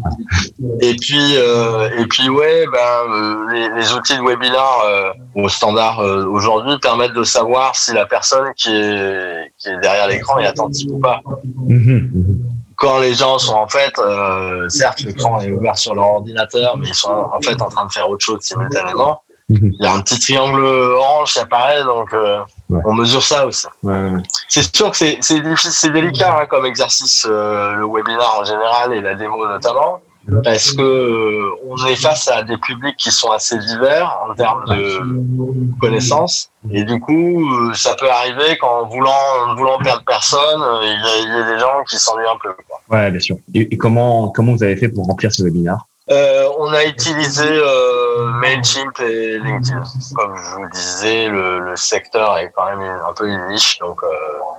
Et 0.81 0.95
puis, 0.97 1.37
euh, 1.37 1.89
et 1.97 2.05
puis 2.07 2.27
ouais, 2.27 2.65
ben, 2.67 2.79
euh, 3.09 3.51
les, 3.53 3.69
les, 3.69 3.93
outils 3.93 4.17
de 4.17 4.21
webinar 4.21 4.81
euh, 4.83 5.11
au 5.33 5.47
standard 5.47 6.01
euh, 6.01 6.25
aujourd'hui 6.25 6.77
permettent 6.79 7.13
de 7.13 7.23
savoir 7.23 7.73
si 7.73 7.93
la 7.93 8.05
personne 8.05 8.51
qui 8.57 8.69
est, 8.69 9.53
qui 9.57 9.69
est 9.69 9.79
derrière 9.79 10.07
l'écran 10.07 10.39
est 10.39 10.45
attentive 10.45 10.91
ou 10.91 10.99
pas. 10.99 11.21
Mhm. 11.55 12.37
Quand 12.75 12.99
les 12.99 13.13
gens 13.13 13.37
sont 13.39 13.55
en 13.55 13.67
fait, 13.67 13.97
euh, 13.99 14.67
certes, 14.67 14.99
l'écran 15.01 15.39
est 15.39 15.51
ouvert 15.51 15.77
sur 15.77 15.95
leur 15.95 16.07
ordinateur, 16.07 16.77
mais 16.77 16.89
ils 16.89 16.93
sont 16.93 17.09
en 17.09 17.41
fait 17.41 17.61
en 17.61 17.69
train 17.69 17.85
de 17.85 17.91
faire 17.93 18.09
autre 18.09 18.25
chose 18.25 18.41
simultanément. 18.41 19.21
Mhm. 19.49 19.73
Il 19.79 19.83
y 19.83 19.87
a 19.87 19.93
un 19.93 20.01
petit 20.01 20.19
triangle 20.19 20.63
orange 20.63 21.33
qui 21.33 21.39
apparaît, 21.39 21.83
donc 21.83 22.13
euh, 22.13 22.39
on 22.69 22.93
mesure 22.93 23.23
ça 23.23 23.47
aussi. 23.47 23.65
Ouais, 23.81 24.11
c'est 24.47 24.75
sûr 24.75 24.91
que 24.91 24.97
c'est 24.97 25.17
c'est 25.21 25.89
délicat 25.89 26.41
hein, 26.41 26.45
comme 26.45 26.65
exercice 26.67 27.25
euh, 27.27 27.73
le 27.73 27.85
webinar 27.87 28.39
en 28.39 28.43
général 28.43 28.93
et 28.93 29.01
la 29.01 29.15
démo 29.15 29.47
notamment, 29.47 30.01
parce 30.43 30.73
que 30.73 30.83
euh, 30.83 31.49
on 31.67 31.83
est 31.87 31.95
face 31.95 32.27
à 32.27 32.43
des 32.43 32.57
publics 32.57 32.95
qui 32.97 33.11
sont 33.11 33.31
assez 33.31 33.57
divers 33.57 34.19
en 34.29 34.35
termes 34.35 34.65
de 34.65 35.79
connaissances, 35.79 36.51
et 36.69 36.83
du 36.83 36.99
coup 36.99 37.73
ça 37.73 37.95
peut 37.95 38.09
arriver 38.09 38.55
qu'en 38.57 38.85
voulant 38.85 39.55
voulant 39.57 39.79
perdre 39.79 40.03
personne, 40.05 40.61
il 40.83 41.27
y, 41.27 41.41
a 41.41 41.53
des 41.53 41.57
gens 41.57 41.83
qui 41.89 41.97
s'ennuient 41.97 42.27
un 42.27 42.37
peu. 42.39 42.53
Quoi. 42.67 42.81
Ouais, 42.95 43.09
bien 43.09 43.19
sûr. 43.19 43.37
Et, 43.55 43.73
et 43.73 43.77
comment 43.77 44.29
comment 44.29 44.53
vous 44.53 44.63
avez 44.63 44.75
fait 44.75 44.89
pour 44.89 45.07
remplir 45.07 45.33
ce 45.33 45.41
webinar? 45.41 45.88
Euh, 46.11 46.49
on 46.57 46.73
a 46.73 46.85
utilisé 46.85 47.45
euh, 47.47 48.31
Mailchimp 48.39 48.99
et 48.99 49.37
LinkedIn. 49.39 49.83
Comme 50.15 50.35
je 50.35 50.55
vous 50.55 50.63
le 50.63 50.69
disais, 50.71 51.27
le, 51.27 51.59
le, 51.59 51.75
secteur 51.75 52.37
est 52.37 52.51
quand 52.55 52.65
même 52.65 52.81
un 52.81 53.13
peu 53.13 53.27
une 53.27 53.47
niche, 53.47 53.77
donc 53.79 54.01
euh, 54.03 54.07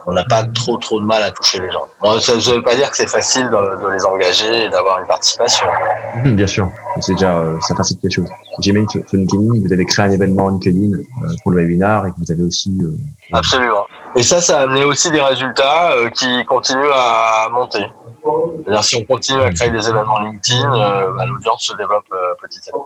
on 0.07 0.12
n'a 0.12 0.25
pas 0.25 0.45
trop 0.45 0.76
trop 0.76 1.00
de 1.00 1.07
mal 1.07 1.23
à 1.23 1.30
toucher 1.30 1.61
les 1.61 1.71
gens. 1.71 1.87
Bon, 2.00 2.21
ça 2.21 2.35
ne 2.35 2.40
veut 2.40 2.62
pas 2.62 2.75
dire 2.75 2.90
que 2.90 2.97
c'est 2.97 3.09
facile 3.09 3.47
de, 3.47 3.83
de, 3.83 3.92
les 3.92 4.04
engager 4.04 4.64
et 4.64 4.69
d'avoir 4.69 5.00
une 5.00 5.07
participation. 5.07 5.66
Mmh, 6.25 6.33
bien 6.33 6.47
sûr, 6.47 6.71
c'est 7.00 7.14
déjà 7.14 7.38
euh, 7.38 7.59
ça 7.61 7.75
facilite 7.75 8.02
quelque 8.02 8.14
chose. 8.14 8.28
J'imagine 8.61 8.87
que 8.87 9.09
sur 9.09 9.19
LinkedIn, 9.19 9.66
vous 9.66 9.73
avez 9.73 9.85
créé 9.85 10.07
un 10.07 10.11
événement 10.11 10.49
LinkedIn 10.50 10.99
euh, 10.99 11.35
pour 11.42 11.52
le 11.52 11.62
webinar 11.62 12.07
et 12.07 12.11
que 12.11 12.16
vous 12.19 12.30
avez 12.30 12.42
aussi. 12.42 12.78
Euh, 12.80 12.97
Absolument. 13.33 13.87
Et 14.17 14.23
ça, 14.23 14.40
ça 14.40 14.61
a 14.61 14.62
amené 14.62 14.85
aussi 14.85 15.11
des 15.11 15.21
résultats 15.21 15.93
qui 16.14 16.45
continuent 16.45 16.93
à 16.93 17.49
monter. 17.50 17.87
C'est-à-dire 18.64 18.85
si 18.85 18.97
on 18.97 19.05
continue 19.05 19.43
à 19.43 19.50
créer 19.50 19.71
des 19.71 19.88
événements 19.88 20.21
LinkedIn, 20.21 20.75
euh, 20.75 21.12
bah, 21.12 21.26
l'audience 21.26 21.62
se 21.62 21.76
développe 21.76 22.05
euh, 22.12 22.35
petit 22.40 22.59
à 22.69 22.73
petit. 22.73 22.81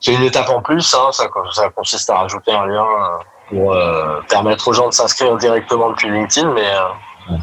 C'est 0.00 0.14
une 0.14 0.22
étape 0.22 0.48
en 0.48 0.62
plus, 0.62 0.94
hein, 0.94 1.10
ça, 1.12 1.24
ça, 1.52 1.70
consiste 1.70 2.08
à 2.08 2.18
rajouter 2.18 2.52
un 2.52 2.66
lien 2.66 2.84
euh, 2.84 3.16
pour 3.48 3.72
euh, 3.72 4.20
permettre 4.28 4.68
aux 4.68 4.72
gens 4.72 4.88
de 4.88 4.94
s'inscrire 4.94 5.36
directement 5.36 5.90
depuis 5.90 6.08
LinkedIn, 6.08 6.52
mais 6.54 6.66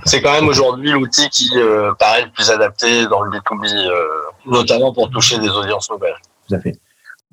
c'est 0.05 0.21
quand 0.21 0.31
même 0.31 0.47
aujourd'hui 0.47 0.91
l'outil 0.91 1.29
qui 1.29 1.51
paraît 1.99 2.23
le 2.23 2.31
plus 2.31 2.49
adapté 2.49 3.05
dans 3.07 3.21
le 3.21 3.29
B2B, 3.29 3.91
notamment 4.45 4.93
pour 4.93 5.09
toucher 5.09 5.37
des 5.37 5.49
audiences 5.49 5.91
nouvelles. 5.91 6.15
Tout 6.47 6.55
à 6.55 6.59
fait. 6.59 6.75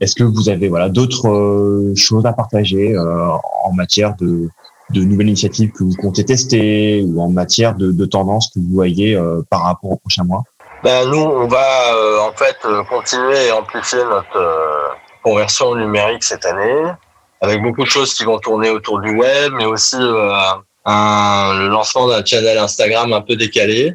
Est-ce 0.01 0.17
que 0.17 0.25
vous 0.25 0.49
avez 0.49 0.69
voilà 0.69 0.89
d'autres 0.89 1.93
choses 1.97 2.27
à 2.27 2.33
partager 2.33 2.95
en 2.99 3.73
matière 3.73 4.17
de 4.17 4.49
de 4.93 5.03
nouvelles 5.03 5.29
initiatives 5.29 5.73
que 5.73 5.85
vous 5.85 5.95
comptez 5.97 6.25
tester 6.25 7.05
ou 7.07 7.21
en 7.21 7.29
matière 7.29 7.75
de, 7.75 8.05
tendances 8.05 8.51
que 8.55 8.59
vous 8.59 8.73
voyez 8.73 9.15
euh, 9.15 9.43
par 9.51 9.63
rapport 9.65 9.93
au 9.93 9.97
prochain 9.97 10.25
mois? 10.25 10.43
Ben, 10.83 11.09
Nous, 11.09 11.19
on 11.19 11.47
va 11.47 11.95
euh, 11.95 12.21
en 12.21 12.33
fait 12.33 12.57
euh, 12.65 12.83
continuer 12.85 13.47
et 13.47 13.53
amplifier 13.53 14.03
notre 14.05 14.97
conversion 15.23 15.75
numérique 15.77 16.25
cette 16.25 16.45
année, 16.45 16.91
avec 17.41 17.63
beaucoup 17.63 17.83
de 17.83 17.89
choses 17.89 18.15
qui 18.15 18.25
vont 18.25 18.39
tourner 18.39 18.71
autour 18.71 19.01
du 19.01 19.17
web, 19.17 19.53
mais 19.57 19.65
aussi 19.65 19.97
le 19.97 21.69
lancement 21.69 22.09
d'un 22.09 22.25
channel 22.25 22.59
Instagram 22.59 23.13
un 23.13 23.21
peu 23.21 23.37
décalé. 23.37 23.95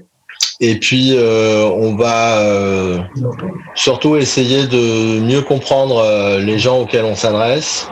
Et 0.60 0.80
puis, 0.80 1.18
on 1.20 1.96
va 1.98 2.38
surtout 3.76 4.16
essayer 4.16 4.68
de 4.68 5.20
mieux 5.20 5.42
comprendre 5.42 6.40
les 6.40 6.58
gens 6.58 6.80
auxquels 6.80 7.06
on 7.06 7.16
s'adresse, 7.16 7.90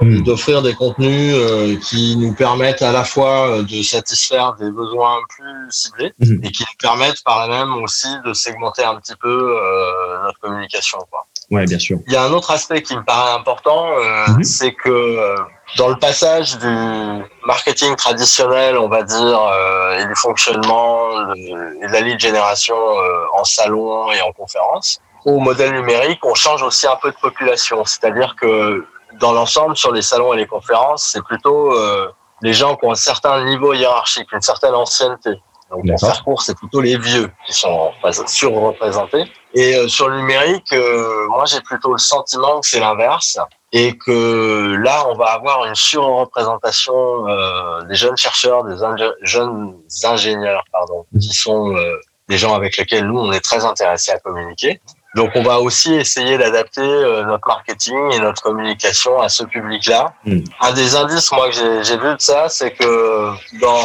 Hmm. 0.00 0.22
d'offrir 0.22 0.60
des 0.60 0.74
contenus 0.74 1.32
euh, 1.34 1.76
qui 1.80 2.16
nous 2.18 2.34
permettent 2.34 2.82
à 2.82 2.92
la 2.92 3.02
fois 3.04 3.48
euh, 3.48 3.62
de 3.62 3.82
satisfaire 3.82 4.54
des 4.54 4.70
besoins 4.70 5.16
plus 5.28 5.70
ciblés 5.70 6.12
Mhm. 6.18 6.40
et 6.44 6.50
qui 6.52 6.64
nous 6.64 6.76
permettent 6.78 7.22
par 7.24 7.46
la 7.46 7.56
même 7.64 7.74
aussi 7.82 8.08
de 8.26 8.34
segmenter 8.34 8.84
un 8.84 8.96
petit 8.96 9.14
peu 9.16 9.28
euh, 9.58 10.22
notre 10.24 10.38
communication. 10.40 10.98
Quoi. 11.10 11.24
Ouais, 11.50 11.64
bien 11.64 11.78
sûr. 11.78 11.98
Il 12.06 12.12
y 12.12 12.16
a 12.16 12.24
un 12.24 12.32
autre 12.32 12.50
aspect 12.50 12.82
qui 12.82 12.94
me 12.94 13.02
paraît 13.04 13.32
important, 13.32 13.86
euh, 13.98 14.26
Mhm. 14.32 14.44
c'est 14.44 14.74
que 14.74 14.90
euh, 14.90 15.36
dans 15.78 15.88
le 15.88 15.96
passage 15.96 16.58
du 16.58 17.24
marketing 17.46 17.96
traditionnel, 17.96 18.76
on 18.76 18.88
va 18.88 19.02
dire, 19.02 19.40
euh, 19.40 19.98
et 19.98 20.06
du 20.06 20.14
fonctionnement 20.14 21.08
de- 21.30 21.82
et 21.84 21.86
de 21.88 21.92
la 21.92 22.00
lead 22.02 22.20
génération 22.20 22.76
euh, 22.76 23.24
en 23.34 23.44
salon 23.44 24.12
et 24.12 24.20
en 24.20 24.32
conférence, 24.32 25.00
au 25.24 25.38
modèle 25.38 25.72
numérique, 25.72 26.20
on 26.24 26.34
change 26.34 26.62
aussi 26.62 26.86
un 26.86 26.96
peu 27.00 27.10
de 27.10 27.16
population. 27.16 27.84
C'est-à-dire 27.84 28.36
que 28.40 28.84
dans 29.20 29.32
l'ensemble, 29.32 29.76
sur 29.76 29.92
les 29.92 30.02
salons 30.02 30.32
et 30.34 30.36
les 30.36 30.46
conférences, 30.46 31.10
c'est 31.12 31.22
plutôt 31.22 31.72
euh, 31.72 32.08
les 32.42 32.52
gens 32.52 32.76
qui 32.76 32.86
ont 32.86 32.92
un 32.92 32.94
certain 32.94 33.44
niveau 33.44 33.72
hiérarchique, 33.72 34.30
une 34.32 34.42
certaine 34.42 34.74
ancienneté. 34.74 35.30
Donc, 35.70 35.80
pour 35.80 35.84
D'accord. 35.84 36.10
faire 36.10 36.24
court, 36.24 36.42
c'est 36.42 36.56
plutôt 36.56 36.80
les 36.80 36.96
vieux 36.96 37.28
qui 37.46 37.52
sont 37.52 37.90
surreprésentés. 38.26 39.24
Et 39.54 39.74
euh, 39.74 39.88
sur 39.88 40.08
le 40.08 40.18
numérique, 40.18 40.72
euh, 40.72 41.26
moi, 41.28 41.44
j'ai 41.46 41.60
plutôt 41.60 41.92
le 41.92 41.98
sentiment 41.98 42.60
que 42.60 42.68
c'est 42.68 42.78
l'inverse 42.78 43.38
et 43.72 43.96
que 43.98 44.76
là, 44.76 45.08
on 45.08 45.16
va 45.16 45.26
avoir 45.26 45.64
une 45.64 45.74
surreprésentation 45.74 47.26
euh, 47.28 47.82
des 47.82 47.94
jeunes 47.94 48.16
chercheurs, 48.16 48.64
des 48.64 48.76
ingé- 48.76 49.14
jeunes 49.22 49.76
ingénieurs, 50.04 50.62
pardon, 50.70 51.04
qui 51.18 51.32
sont 51.34 51.74
euh, 51.74 52.00
des 52.28 52.38
gens 52.38 52.54
avec 52.54 52.76
lesquels 52.76 53.06
nous, 53.06 53.18
on 53.18 53.32
est 53.32 53.40
très 53.40 53.64
intéressés 53.64 54.12
à 54.12 54.18
communiquer. 54.18 54.80
Donc, 55.16 55.30
on 55.34 55.42
va 55.42 55.60
aussi 55.60 55.94
essayer 55.94 56.36
d'adapter 56.36 56.82
euh, 56.82 57.24
notre 57.24 57.48
marketing 57.48 57.96
et 58.12 58.18
notre 58.18 58.42
communication 58.42 59.18
à 59.18 59.30
ce 59.30 59.44
public-là. 59.44 60.12
Mm. 60.26 60.40
Un 60.60 60.72
des 60.74 60.94
indices, 60.94 61.32
moi, 61.32 61.48
que 61.48 61.54
j'ai- 61.54 61.96
vu 61.96 62.14
de 62.14 62.20
ça, 62.20 62.50
c'est 62.50 62.72
que 62.72 63.30
dans 63.58 63.80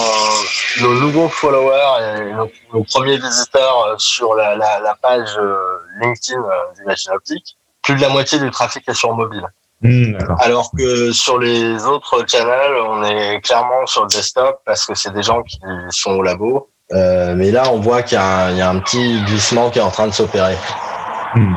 nos 0.82 0.94
nouveaux 0.96 1.30
followers 1.30 2.20
et 2.20 2.34
nos, 2.34 2.52
nos 2.74 2.84
premiers 2.84 3.16
visiteurs 3.18 3.86
euh, 3.88 3.96
sur 3.98 4.36
la, 4.36 4.58
la, 4.58 4.82
la 4.82 4.94
page 5.02 5.30
euh, 5.38 5.56
LinkedIn 6.02 6.38
euh, 6.42 6.50
d'Imagine 6.76 7.14
Optique, 7.14 7.56
plus 7.82 7.96
de 7.96 8.02
la 8.02 8.10
moitié 8.10 8.38
du 8.38 8.52
trafic 8.52 8.84
est 8.90 8.94
sur 8.94 9.14
mobile. 9.16 9.48
Hmm. 9.82 10.18
Alors 10.40 10.70
que 10.78 11.14
sur 11.14 11.40
les 11.40 11.86
autres 11.86 12.26
channels, 12.28 12.74
on 12.90 13.04
est 13.06 13.40
clairement 13.42 13.86
sur 13.86 14.02
le 14.04 14.10
desktop 14.10 14.60
parce 14.66 14.86
que 14.86 14.94
c'est 14.96 15.14
des 15.14 15.24
gens 15.24 15.42
qui 15.44 15.60
sont 15.90 16.12
au 16.12 16.22
labo. 16.24 16.70
Euh, 16.92 17.34
mais 17.38 17.52
là, 17.52 17.64
on 17.72 17.80
voit 17.80 18.04
qu'il 18.04 18.18
y 18.18 18.62
a 18.62 18.70
un 18.70 18.80
petit 18.80 19.22
glissement 19.24 19.70
qui 19.70 19.80
est 19.80 19.82
en 19.82 19.90
train 19.90 20.08
de 20.08 20.14
s'opérer. 20.14 20.58
Hmm. 21.36 21.54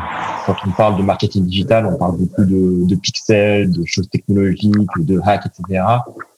Quand 0.47 0.57
on 0.67 0.71
parle 0.71 0.97
de 0.99 1.03
marketing 1.03 1.47
digital, 1.47 1.87
on 1.87 1.97
parle 1.97 2.17
beaucoup 2.19 2.45
de, 2.45 2.87
de 2.87 2.97
pixels, 2.97 3.73
de 3.73 3.85
choses 3.87 4.09
technologiques, 4.09 4.89
de 4.99 5.21
hacks, 5.25 5.47
etc. 5.47 5.83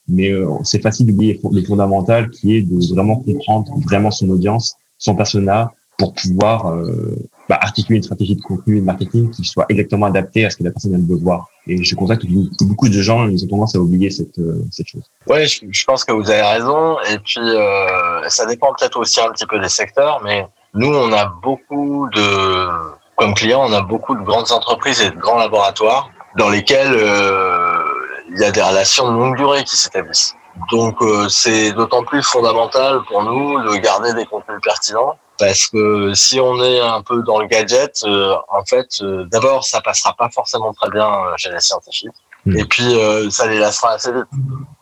Mais 0.08 0.30
euh, 0.30 0.48
c'est 0.62 0.80
facile 0.80 1.06
d'oublier 1.06 1.40
le 1.50 1.62
fondamental 1.64 2.30
qui 2.30 2.56
est 2.56 2.62
de 2.62 2.94
vraiment 2.94 3.16
comprendre 3.16 3.72
vraiment 3.84 4.10
son 4.10 4.28
audience, 4.30 4.76
son 4.98 5.16
persona, 5.16 5.72
pour 5.98 6.14
pouvoir 6.14 6.68
euh, 6.68 7.16
bah, 7.48 7.58
articuler 7.60 7.96
une 7.96 8.02
stratégie 8.02 8.36
de 8.36 8.42
contenu 8.42 8.76
et 8.76 8.80
de 8.80 8.84
marketing 8.84 9.30
qui 9.30 9.44
soit 9.44 9.66
exactement 9.68 10.06
adaptée 10.06 10.44
à 10.44 10.50
ce 10.50 10.56
que 10.56 10.64
la 10.64 10.70
personne 10.70 11.06
veut 11.06 11.16
voir. 11.16 11.48
Et 11.66 11.82
je 11.82 11.94
constate 11.94 12.20
que 12.20 12.64
beaucoup 12.64 12.88
de 12.88 13.00
gens 13.00 13.28
ils 13.28 13.42
ont 13.44 13.48
tendance 13.48 13.74
à 13.74 13.78
oublier 13.78 14.10
cette, 14.10 14.38
euh, 14.38 14.62
cette 14.70 14.88
chose. 14.88 15.02
Ouais, 15.26 15.46
je, 15.46 15.64
je 15.68 15.84
pense 15.84 16.04
que 16.04 16.12
vous 16.12 16.30
avez 16.30 16.42
raison. 16.42 16.96
Et 17.12 17.18
puis, 17.18 17.40
euh, 17.40 18.28
ça 18.28 18.46
dépend 18.46 18.72
peut-être 18.78 18.98
aussi 18.98 19.20
un 19.20 19.30
petit 19.30 19.46
peu 19.46 19.58
des 19.58 19.68
secteurs, 19.68 20.20
mais 20.22 20.46
nous, 20.74 20.88
on 20.88 21.12
a 21.12 21.32
beaucoup 21.42 22.08
de, 22.14 22.68
comme 23.16 23.34
clients, 23.34 23.64
on 23.64 23.72
a 23.72 23.80
beaucoup 23.80 24.14
de 24.14 24.22
grandes 24.22 24.52
entreprises 24.52 25.00
et 25.00 25.10
de 25.10 25.16
grands 25.16 25.38
laboratoires 25.38 26.10
dans 26.36 26.50
lesquels 26.50 26.92
euh, 26.92 27.82
il 28.30 28.38
y 28.38 28.44
a 28.44 28.50
des 28.50 28.62
relations 28.62 29.10
de 29.10 29.16
longue 29.16 29.36
durée 29.36 29.64
qui 29.64 29.76
s'établissent. 29.76 30.34
Donc, 30.70 31.00
euh, 31.02 31.28
c'est 31.28 31.72
d'autant 31.72 32.02
plus 32.02 32.22
fondamental 32.22 33.00
pour 33.08 33.22
nous 33.22 33.60
de 33.62 33.76
garder 33.76 34.14
des 34.14 34.24
contenus 34.24 34.60
pertinents. 34.62 35.18
Parce 35.38 35.66
que 35.66 36.14
si 36.14 36.40
on 36.40 36.62
est 36.62 36.80
un 36.80 37.02
peu 37.02 37.22
dans 37.22 37.38
le 37.38 37.46
gadget, 37.46 37.92
euh, 38.04 38.34
en 38.48 38.64
fait, 38.64 38.88
euh, 39.02 39.26
d'abord, 39.30 39.64
ça 39.64 39.82
passera 39.82 40.14
pas 40.14 40.30
forcément 40.30 40.72
très 40.72 40.88
bien 40.90 41.06
euh, 41.06 41.34
chez 41.36 41.50
les 41.50 41.60
scientifiques. 41.60 42.16
Mm. 42.46 42.58
Et 42.58 42.64
puis, 42.64 42.98
euh, 42.98 43.28
ça 43.28 43.46
les 43.46 43.58
lassera 43.58 43.92
assez 43.92 44.12
vite. 44.12 44.24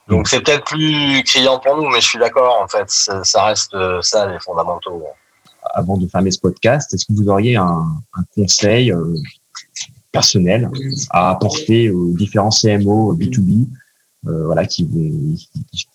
Donc 0.07 0.29
c'est 0.29 0.41
peut-être 0.41 0.65
plus 0.65 1.23
criant 1.25 1.59
pour 1.59 1.77
nous, 1.77 1.89
mais 1.89 2.01
je 2.01 2.07
suis 2.07 2.19
d'accord. 2.19 2.61
En 2.63 2.69
fait, 2.69 2.89
ça, 2.89 3.25
ça 3.25 3.45
reste 3.45 3.75
ça 4.03 4.27
les 4.27 4.39
fondamentaux. 4.39 5.03
Avant 5.73 5.97
de 5.97 6.07
fermer 6.07 6.31
ce 6.31 6.39
podcast, 6.39 6.93
est-ce 6.93 7.07
que 7.07 7.13
vous 7.13 7.29
auriez 7.29 7.57
un, 7.57 7.85
conseil 8.35 8.93
euh, 8.93 9.15
personnel 10.13 10.71
à 11.11 11.31
apporter 11.31 11.91
aux 11.91 12.13
différents 12.13 12.51
CMO 12.51 13.15
B2B 13.15 13.67
euh, 14.27 14.47
voilà, 14.47 14.65
qui, 14.65 14.89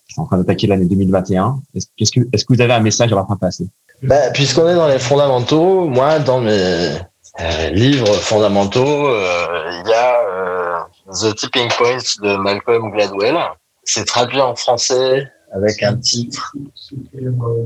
sont 0.08 0.22
en 0.22 0.26
train 0.26 0.38
d'attaquer 0.38 0.66
l'année 0.66 0.86
2021 0.86 1.60
Est-ce 1.74 2.12
que, 2.12 2.20
est-ce 2.32 2.44
que 2.44 2.54
vous 2.54 2.60
avez 2.60 2.72
un 2.72 2.80
message 2.80 3.12
à 3.12 3.16
leur 3.16 3.26
faire 3.26 3.38
passer? 3.38 3.68
Bah, 4.02 4.30
Puisqu'on 4.32 4.68
est 4.68 4.74
dans 4.74 4.88
les 4.88 4.98
fondamentaux, 4.98 5.86
moi, 5.86 6.18
dans 6.20 6.40
mes 6.40 6.50
euh, 6.50 7.70
livres 7.72 8.12
fondamentaux, 8.14 9.08
il 9.08 9.88
y 9.88 9.92
a 9.92 10.86
The 11.12 11.34
Tipping 11.34 11.68
Point 11.76 11.98
de 12.22 12.36
Malcolm 12.36 12.90
Gladwell. 12.92 13.36
C'est 13.84 14.04
traduit 14.04 14.40
en 14.40 14.54
français 14.54 15.30
avec 15.52 15.82
un 15.82 15.96
titre 15.96 16.54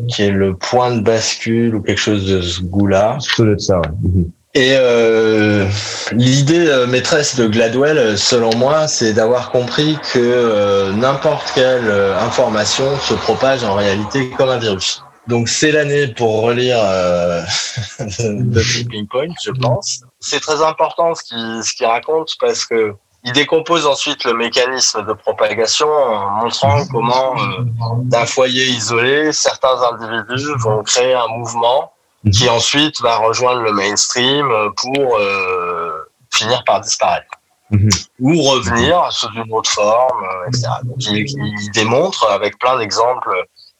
qui 0.08 0.22
est 0.22 0.30
le 0.30 0.56
point 0.56 0.94
de 0.94 1.00
bascule 1.00 1.74
ou 1.74 1.82
quelque 1.82 2.00
chose 2.00 2.26
de 2.26 2.40
ce 2.40 2.62
goût-là. 2.62 3.18
Ça 3.58 3.78
ouais. 3.80 3.88
Mhm. 4.02 4.30
Et 4.56 4.76
euh, 4.78 5.68
l'idée 6.12 6.68
euh, 6.68 6.86
maîtresse 6.86 7.34
de 7.34 7.48
Gladwell, 7.48 7.98
euh, 7.98 8.16
selon 8.16 8.54
moi, 8.56 8.86
c'est 8.86 9.12
d'avoir 9.12 9.50
compris 9.50 9.98
que 10.12 10.20
euh, 10.20 10.92
n'importe 10.92 11.50
quelle 11.56 11.90
information 11.90 12.96
se 13.00 13.14
propage 13.14 13.64
en 13.64 13.74
réalité 13.74 14.30
comme 14.30 14.50
un 14.50 14.58
virus. 14.58 15.02
Donc 15.26 15.48
c'est 15.48 15.72
l'année 15.72 16.08
pour 16.08 16.42
relire 16.42 16.78
euh, 16.78 17.42
The 17.98 18.60
Tipping 18.60 19.06
Point, 19.08 19.34
je 19.42 19.50
pense. 19.52 20.02
C'est 20.20 20.40
très 20.40 20.62
important 20.62 21.14
ce 21.14 21.24
qu'il 21.24 21.64
ce 21.64 21.74
qu'il 21.74 21.86
raconte 21.86 22.34
parce 22.38 22.66
que 22.66 22.94
il 23.24 23.32
décompose 23.32 23.86
ensuite 23.86 24.24
le 24.24 24.34
mécanisme 24.34 25.04
de 25.06 25.12
propagation 25.12 25.88
en 25.88 26.44
montrant 26.44 26.86
comment 26.90 27.34
euh, 27.36 27.64
d'un 28.04 28.26
foyer 28.26 28.66
isolé, 28.66 29.32
certains 29.32 29.76
individus 29.92 30.52
vont 30.58 30.82
créer 30.82 31.14
un 31.14 31.28
mouvement 31.28 31.92
qui 32.32 32.48
ensuite 32.48 33.00
va 33.02 33.16
rejoindre 33.16 33.60
le 33.60 33.72
mainstream 33.72 34.48
pour 34.76 35.16
euh, 35.18 36.10
finir 36.32 36.62
par 36.64 36.80
disparaître 36.80 37.28
Mhm. 37.70 37.88
ou 38.20 38.42
revenir 38.42 39.10
sous 39.10 39.30
une 39.34 39.52
autre 39.52 39.70
forme, 39.70 40.22
euh, 40.22 40.48
etc. 40.48 40.68
Donc, 40.84 40.96
il, 41.00 41.26
il 41.26 41.70
démontre 41.72 42.28
avec 42.30 42.58
plein 42.58 42.78
d'exemples. 42.78 43.30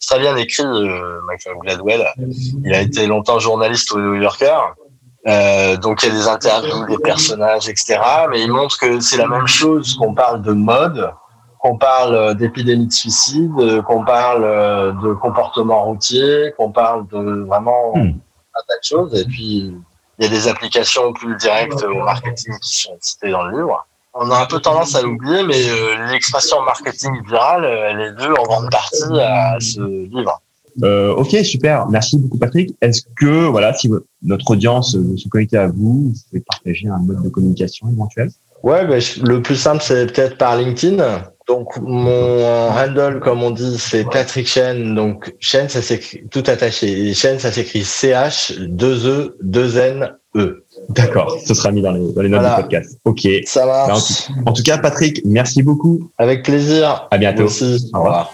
Très 0.07 0.19
bien 0.19 0.37
écrit, 0.37 0.65
euh, 0.65 1.21
Michael 1.27 1.55
Gladwell. 1.63 2.07
Il 2.65 2.75
a 2.75 2.81
été 2.81 3.07
longtemps 3.07 3.39
journaliste 3.39 3.93
au 3.93 3.99
New 3.99 4.15
Yorker. 4.15 4.59
Euh, 5.27 5.77
donc 5.77 6.03
il 6.03 6.11
y 6.11 6.13
a 6.13 6.15
des 6.15 6.29
interviews, 6.29 6.87
des 6.87 6.99
personnages, 6.99 7.69
etc. 7.69 7.99
Mais 8.31 8.43
il 8.43 8.53
montre 8.53 8.79
que 8.79 9.01
c'est 9.01 9.17
la 9.17 9.27
même 9.27 9.47
chose 9.47 9.95
qu'on 9.95 10.15
parle 10.15 10.43
de 10.43 10.53
mode, 10.53 11.13
qu'on 11.59 11.79
parle 11.79 12.15
euh, 12.15 12.35
d'épidémie 12.35 12.87
de 12.87 12.93
suicide, 12.93 13.53
euh, 13.59 13.81
qu'on 13.83 14.05
parle 14.05 14.43
de 15.03 15.15
comportement 15.15 15.85
routier, 15.85 16.53
qu'on 16.57 16.71
parle 16.73 17.07
de 17.09 17.45
vraiment 17.47 17.95
Hmm. 17.95 18.13
un 18.55 18.63
tas 18.69 18.79
de 18.79 18.85
choses. 18.85 19.15
Et 19.19 19.25
puis 19.25 19.75
il 20.19 20.25
y 20.25 20.27
a 20.27 20.31
des 20.31 20.47
applications 20.47 21.13
plus 21.13 21.37
directes 21.37 21.83
au 21.83 22.03
marketing 22.05 22.55
qui 22.61 22.83
sont 22.83 22.97
citées 23.01 23.31
dans 23.31 23.45
le 23.45 23.57
livre. 23.57 23.87
On 24.17 24.31
a 24.31 24.39
un 24.39 24.47
peu 24.47 24.61
tendance 24.61 24.95
à 24.95 25.03
l'oublier, 25.03 25.43
mais 25.43 25.61
l'expression 26.13 26.63
marketing 26.63 27.21
viral, 27.27 27.65
euh, 27.65 27.91
elle 27.91 28.01
est 28.01 28.13
due 28.13 28.33
en 28.33 28.45
grande 28.45 28.71
partie 28.71 29.21
à 29.21 29.59
ce 29.59 29.81
livre. 29.81 30.41
Euh, 30.83 31.15
ok, 31.15 31.37
super. 31.45 31.87
Merci 31.89 32.19
beaucoup, 32.19 32.39
Patrick. 32.39 32.75
Est-ce 32.81 33.03
que, 33.17 33.47
voilà, 33.47 33.73
si 33.75 33.91
notre 34.23 34.51
audience 34.51 34.97
veut 34.97 35.17
se 35.17 35.29
connecter 35.29 35.57
à 35.59 35.69
vous, 35.69 36.09
vous 36.09 36.13
pouvez 36.31 36.43
partager 36.47 36.89
un 36.89 36.99
mode 36.99 37.23
de 37.23 37.29
communication 37.29 37.89
éventuel? 37.91 38.31
Ouais, 38.63 39.01
je- 39.01 39.23
le 39.23 39.43
plus 39.43 39.57
simple, 39.57 39.83
c'est 39.83 40.07
peut-être 40.13 40.39
par 40.39 40.57
LinkedIn. 40.57 40.97
Donc, 41.47 41.77
mon 41.83 42.71
handle, 42.71 43.21
comme 43.23 43.43
on 43.43 43.51
dit, 43.51 43.77
c'est 43.79 44.05
Patrick 44.09 44.47
Chen. 44.49 44.95
Donc, 44.95 45.35
Chen, 45.39 45.69
ça 45.69 45.83
s'écrit 45.83 46.23
tout 46.31 46.43
attaché. 46.47 47.09
Et 47.11 47.13
Chen, 47.15 47.39
ça 47.39 47.53
s'écrit 47.53 47.85
C-H, 47.85 48.59
2-E, 48.67 49.37
2-N-E. 49.43 50.65
D'accord, 50.89 51.37
ce 51.45 51.53
sera 51.53 51.71
mis 51.71 51.83
dans 51.83 51.93
les, 51.93 52.13
dans 52.15 52.23
les 52.23 52.29
notes 52.31 52.41
Voilà. 52.41 52.57
du 52.57 52.63
podcast. 52.63 52.99
Ok. 53.05 53.29
Ça 53.45 53.67
Ben, 53.67 53.73
en, 53.85 53.89
marche. 53.89 54.27
tout, 54.27 54.33
en 54.47 54.53
tout 54.55 54.63
cas, 54.63 54.79
Patrick, 54.79 55.21
merci 55.27 55.63
beaucoup. 55.63 56.11
Avec 56.17 56.43
plaisir. 56.43 57.07
À 57.11 57.19
bientôt. 57.19 57.45
Aussi. 57.45 57.91
Au 57.93 57.99
revoir. 57.99 58.33